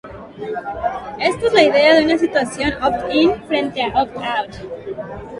Esto 1.19 1.45
es 1.45 1.53
la 1.53 1.61
idea 1.61 1.93
de 1.93 2.05
una 2.05 2.17
situación 2.17 2.73
opt-in 2.81 3.35
frente 3.43 3.83
a 3.83 4.01
opt-out. 4.01 4.55